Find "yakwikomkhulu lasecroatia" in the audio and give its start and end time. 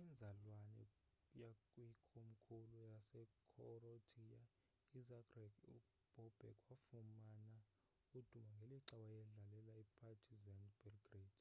1.42-4.40